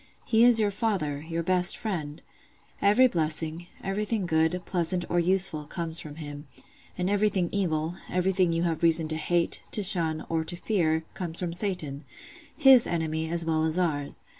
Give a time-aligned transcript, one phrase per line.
[0.25, 2.23] He is your father, your best friend:
[2.81, 6.47] every blessing, everything good, pleasant, or useful, comes from Him;
[6.97, 11.37] and everything evil, everything you have reason to hate, to shun, or to fear, comes
[11.39, 14.25] from Satan—His enemy as well as ours.